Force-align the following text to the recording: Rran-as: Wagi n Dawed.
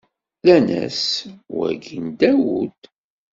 Rran-as: 0.43 1.01
Wagi 1.55 1.97
n 2.05 2.07
Dawed. 2.19 2.81